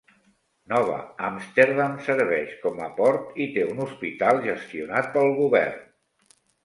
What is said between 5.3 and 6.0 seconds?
govern.